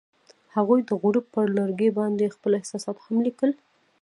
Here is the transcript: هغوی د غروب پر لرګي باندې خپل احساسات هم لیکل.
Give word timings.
هغوی 0.55 0.79
د 0.85 0.91
غروب 1.01 1.25
پر 1.35 1.45
لرګي 1.57 1.89
باندې 1.97 2.33
خپل 2.35 2.51
احساسات 2.59 2.97
هم 3.05 3.17
لیکل. 3.27 3.51